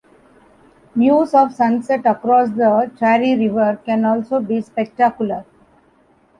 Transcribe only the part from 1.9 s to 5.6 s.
across the Chari River can also be spectacular.